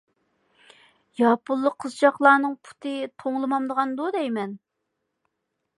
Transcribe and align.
ياپونلۇق 1.23 1.75
قىزچاقلارنىڭ 1.85 2.57
پۇتى 2.69 2.95
توڭلىمامدىغاندۇ 3.25 4.13
دەيمەن. 4.19 4.59